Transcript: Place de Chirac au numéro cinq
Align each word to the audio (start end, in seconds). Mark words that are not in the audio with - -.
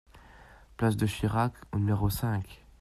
Place 0.77 0.97
de 0.97 1.05
Chirac 1.05 1.53
au 1.71 1.77
numéro 1.77 2.09
cinq 2.09 2.65